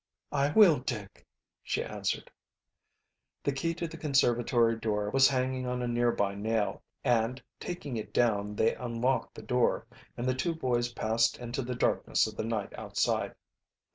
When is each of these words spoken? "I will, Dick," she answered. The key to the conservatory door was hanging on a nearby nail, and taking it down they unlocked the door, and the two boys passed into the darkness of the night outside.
"I 0.31 0.49
will, 0.53 0.79
Dick," 0.79 1.27
she 1.61 1.83
answered. 1.83 2.31
The 3.43 3.51
key 3.51 3.75
to 3.75 3.87
the 3.87 3.97
conservatory 3.97 4.75
door 4.75 5.11
was 5.11 5.27
hanging 5.27 5.67
on 5.67 5.83
a 5.83 5.87
nearby 5.87 6.33
nail, 6.33 6.81
and 7.03 7.39
taking 7.59 7.97
it 7.97 8.11
down 8.11 8.55
they 8.55 8.73
unlocked 8.73 9.35
the 9.35 9.43
door, 9.43 9.85
and 10.17 10.27
the 10.27 10.33
two 10.33 10.55
boys 10.55 10.91
passed 10.93 11.37
into 11.37 11.61
the 11.61 11.75
darkness 11.75 12.25
of 12.25 12.35
the 12.35 12.43
night 12.43 12.73
outside. 12.79 13.35